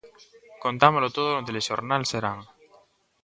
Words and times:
Contámolo 0.63 1.13
todo 1.17 1.29
no 1.33 1.45
Telexornal 1.49 2.01
Serán. 2.11 2.39